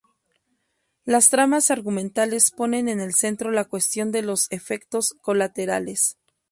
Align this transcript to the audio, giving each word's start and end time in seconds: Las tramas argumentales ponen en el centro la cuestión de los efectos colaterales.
Las 1.05 1.29
tramas 1.29 1.69
argumentales 1.69 2.49
ponen 2.49 2.89
en 2.89 2.99
el 3.01 3.13
centro 3.13 3.51
la 3.51 3.65
cuestión 3.65 4.11
de 4.11 4.23
los 4.23 4.51
efectos 4.51 5.13
colaterales. 5.21 6.17